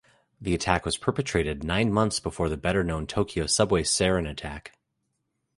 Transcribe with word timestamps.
The 0.41 0.55
attack 0.55 0.83
was 0.83 0.97
perpetrated 0.97 1.63
nine 1.63 1.93
months 1.93 2.19
before 2.19 2.49
the 2.49 2.57
better 2.57 2.83
known 2.83 3.05
Tokyo 3.05 3.45
subway 3.45 3.83
sarin 3.83 4.27
attack. 4.27 4.75